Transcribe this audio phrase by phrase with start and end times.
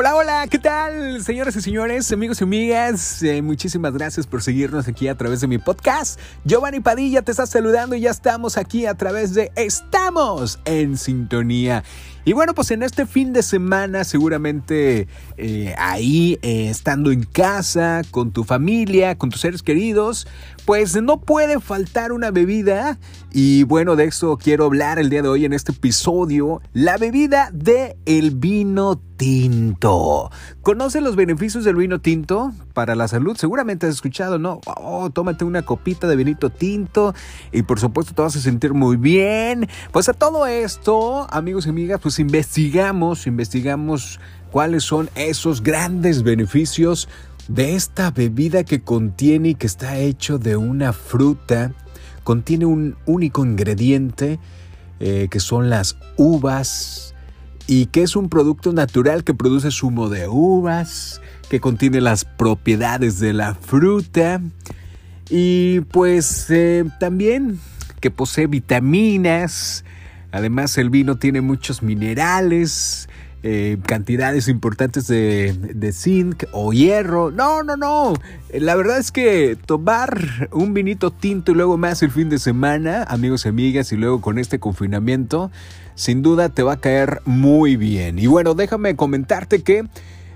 [0.00, 3.20] Hola, hola, ¿qué tal, señoras y señores, amigos y amigas?
[3.24, 6.20] Eh, muchísimas gracias por seguirnos aquí a través de mi podcast.
[6.44, 11.82] Giovanni Padilla te está saludando y ya estamos aquí a través de Estamos en Sintonía.
[12.24, 18.02] Y bueno, pues en este fin de semana, seguramente eh, ahí, eh, estando en casa,
[18.12, 20.28] con tu familia, con tus seres queridos,
[20.64, 22.98] pues no puede faltar una bebida.
[23.32, 26.62] Y bueno, de eso quiero hablar el día de hoy en este episodio.
[26.72, 30.30] La bebida de el vino tinto.
[30.62, 33.36] ¿Conoces los beneficios del vino tinto para la salud?
[33.36, 34.60] Seguramente has escuchado, ¿no?
[34.64, 37.14] Oh, tómate una copita de vinito tinto
[37.52, 39.68] y por supuesto te vas a sentir muy bien.
[39.92, 47.08] Pues a todo esto, amigos y amigas, pues investigamos, investigamos cuáles son esos grandes beneficios
[47.48, 51.72] de esta bebida que contiene y que está hecho de una fruta.
[52.28, 54.38] Contiene un único ingrediente
[55.00, 57.14] eh, que son las uvas
[57.66, 63.18] y que es un producto natural que produce zumo de uvas, que contiene las propiedades
[63.18, 64.42] de la fruta
[65.30, 67.58] y pues eh, también
[67.98, 69.86] que posee vitaminas,
[70.30, 73.08] Además el vino tiene muchos minerales,
[73.42, 77.30] eh, cantidades importantes de, de, zinc o hierro.
[77.30, 78.14] No, no, no.
[78.52, 83.04] La verdad es que tomar un vinito tinto y luego más el fin de semana,
[83.04, 85.50] amigos y amigas, y luego con este confinamiento,
[85.94, 88.18] sin duda te va a caer muy bien.
[88.18, 89.86] Y bueno, déjame comentarte que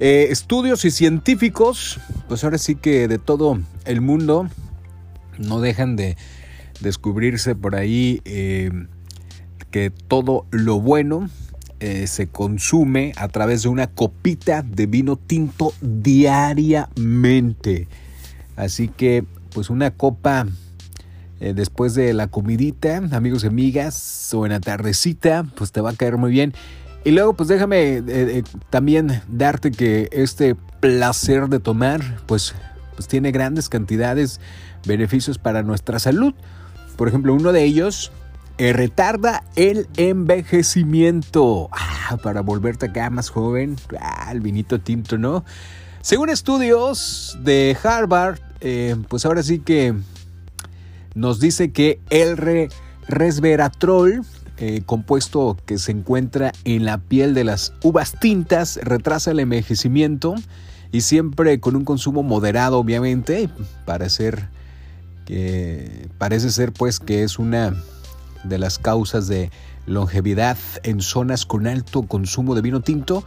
[0.00, 4.48] eh, estudios y científicos, pues ahora sí que de todo el mundo,
[5.38, 6.16] no dejan de
[6.80, 8.20] descubrirse por ahí.
[8.24, 8.70] Eh,
[9.74, 11.28] que todo lo bueno
[11.80, 17.88] eh, se consume a través de una copita de vino tinto diariamente.
[18.56, 20.46] Así que, pues una copa
[21.40, 25.90] eh, después de la comidita, amigos y amigas, o en la tardecita, pues te va
[25.90, 26.54] a caer muy bien.
[27.04, 32.54] Y luego, pues déjame eh, también darte que este placer de tomar, pues,
[32.94, 34.40] pues tiene grandes cantidades,
[34.86, 36.34] beneficios para nuestra salud.
[36.96, 38.12] Por ejemplo, uno de ellos
[38.58, 41.68] retarda el envejecimiento.
[41.72, 43.76] Ah, para volverte acá más joven.
[44.00, 45.44] Ah, el vinito tinto, ¿no?
[46.00, 49.94] Según estudios de Harvard, eh, pues ahora sí que
[51.14, 52.68] nos dice que el
[53.08, 54.22] resveratrol,
[54.58, 60.34] eh, compuesto que se encuentra en la piel de las uvas tintas, retrasa el envejecimiento
[60.92, 63.48] y siempre con un consumo moderado, obviamente,
[63.84, 64.48] para ser
[65.24, 67.74] que parece ser pues que es una
[68.44, 69.50] de las causas de
[69.86, 73.24] longevidad en zonas con alto consumo de vino tinto,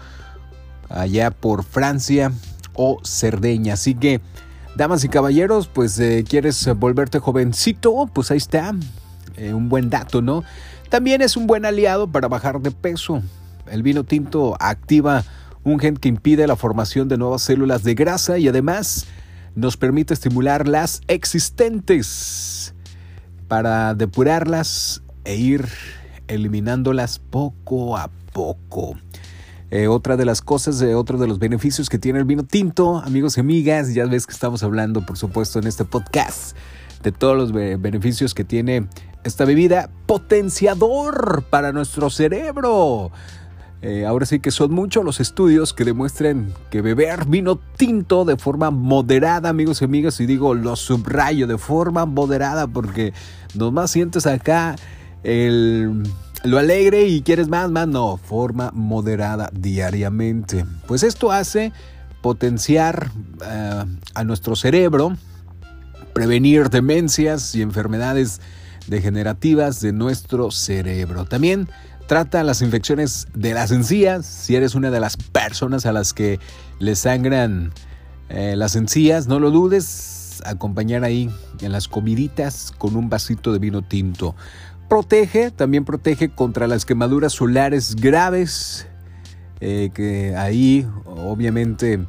[0.90, 2.32] allá por Francia
[2.74, 3.74] o Cerdeña.
[3.74, 4.22] Así que,
[4.76, 8.74] damas y caballeros, pues eh, quieres volverte jovencito, pues ahí está,
[9.36, 10.44] eh, un buen dato, ¿no?
[10.90, 13.22] También es un buen aliado para bajar de peso.
[13.70, 15.26] El vino tinto activa
[15.64, 19.06] un gen que impide la formación de nuevas células de grasa y además
[19.56, 22.74] nos permite estimular las existentes
[23.48, 25.68] para depurarlas e ir
[26.28, 28.96] eliminándolas poco a poco.
[29.70, 33.00] Eh, otra de las cosas, de otro de los beneficios que tiene el vino tinto,
[33.00, 36.56] amigos y amigas, ya ves que estamos hablando, por supuesto, en este podcast
[37.04, 38.88] de todos los beneficios que tiene
[39.26, 43.12] esta bebida, potenciador para nuestro cerebro.
[43.82, 48.38] Eh, ahora sí que son muchos los estudios que demuestran que beber vino tinto de
[48.38, 53.14] forma moderada, amigos y amigas, y digo lo subrayo de forma moderada porque
[53.54, 54.78] nomás sientes acá
[55.24, 56.04] el,
[56.44, 60.66] lo alegre y quieres más, más, no, forma moderada diariamente.
[60.88, 61.72] Pues esto hace
[62.22, 63.12] potenciar
[63.46, 63.84] eh,
[64.14, 65.16] a nuestro cerebro,
[66.14, 68.42] prevenir demencias y enfermedades
[68.88, 71.26] degenerativas de nuestro cerebro.
[71.26, 71.70] También
[72.08, 76.40] trata las infecciones de las encías, si eres una de las personas a las que
[76.80, 77.72] le sangran
[78.30, 81.30] eh, las encías, no lo dudes, acompañar ahí
[81.62, 84.36] en las comiditas con un vasito de vino tinto.
[84.90, 88.88] Protege, también protege contra las quemaduras solares graves,
[89.60, 92.06] eh, que ahí obviamente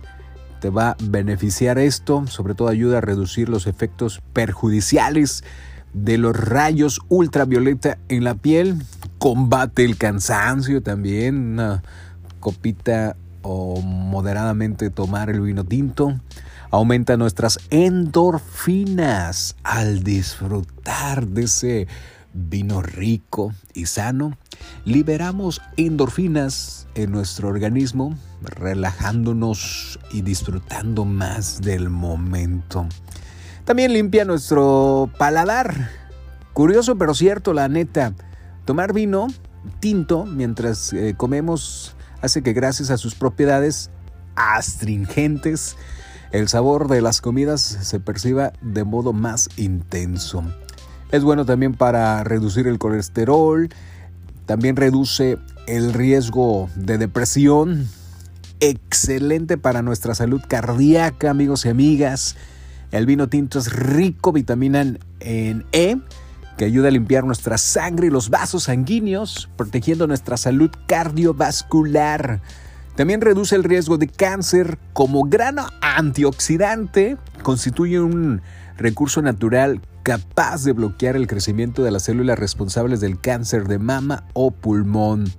[0.60, 5.42] te va a beneficiar esto, sobre todo ayuda a reducir los efectos perjudiciales
[5.92, 8.76] de los rayos ultravioleta en la piel,
[9.18, 11.82] combate el cansancio también, una
[12.38, 16.20] copita o moderadamente tomar el vino tinto,
[16.70, 21.88] aumenta nuestras endorfinas al disfrutar de ese
[22.32, 24.36] vino rico y sano,
[24.84, 32.86] liberamos endorfinas en nuestro organismo, relajándonos y disfrutando más del momento.
[33.64, 35.90] También limpia nuestro paladar.
[36.52, 38.14] Curioso pero cierto, la neta.
[38.64, 39.28] Tomar vino
[39.80, 43.90] tinto mientras eh, comemos hace que gracias a sus propiedades
[44.34, 45.76] astringentes,
[46.30, 50.44] el sabor de las comidas se perciba de modo más intenso.
[51.10, 53.70] Es bueno también para reducir el colesterol,
[54.44, 57.88] también reduce el riesgo de depresión,
[58.60, 62.36] excelente para nuestra salud cardíaca, amigos y amigas.
[62.90, 64.84] El vino tinto es rico vitamina
[65.20, 65.96] en E,
[66.58, 72.42] que ayuda a limpiar nuestra sangre y los vasos sanguíneos, protegiendo nuestra salud cardiovascular.
[72.96, 78.42] También reduce el riesgo de cáncer como grano antioxidante, constituye un
[78.76, 84.24] recurso natural capaz de bloquear el crecimiento de las células responsables del cáncer de mama
[84.32, 85.32] o pulmón.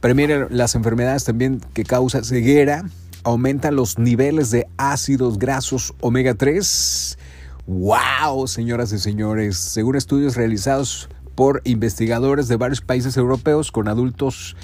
[0.00, 2.84] Previene las enfermedades también que causa ceguera,
[3.24, 7.18] aumenta los niveles de ácidos grasos omega 3.
[7.66, 8.48] ¡Wow!
[8.48, 14.56] Señoras y señores, según estudios realizados por investigadores de varios países europeos con adultos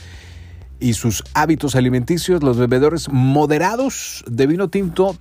[0.81, 5.17] y sus hábitos alimenticios, los bebedores moderados de vino tinto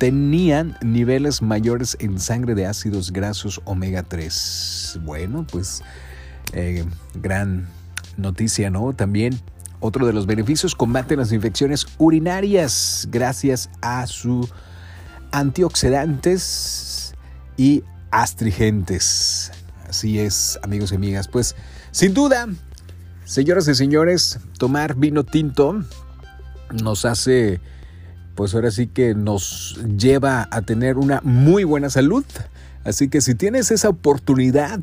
[0.00, 5.00] tenían niveles mayores en sangre de ácidos grasos omega 3.
[5.02, 5.82] Bueno, pues
[6.54, 7.68] eh, gran
[8.16, 8.94] noticia, ¿no?
[8.94, 9.38] También
[9.78, 14.48] otro de los beneficios combate las infecciones urinarias gracias a sus
[15.32, 17.14] antioxidantes
[17.58, 19.52] y astringentes.
[19.86, 21.28] Así es, amigos y amigas.
[21.28, 21.54] Pues
[21.90, 22.48] sin duda,
[23.30, 25.84] Señoras y señores, tomar vino tinto
[26.82, 27.60] nos hace,
[28.40, 32.24] pues ahora sí que nos lleva a tener una muy buena salud.
[32.84, 34.80] Así que si tienes esa oportunidad,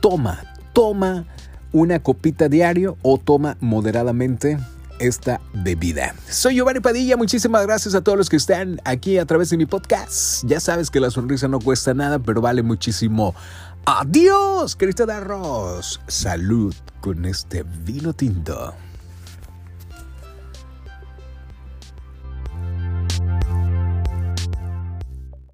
[0.00, 1.26] toma, toma
[1.72, 4.56] una copita diario o toma moderadamente
[5.00, 6.14] esta bebida.
[6.28, 9.66] Soy Giovanni Padilla, muchísimas gracias a todos los que están aquí a través de mi
[9.66, 10.44] podcast.
[10.46, 13.34] Ya sabes que la sonrisa no cuesta nada, pero vale muchísimo.
[13.84, 16.00] Adiós, querida de arroz.
[16.06, 18.76] Salud con este vino tinto.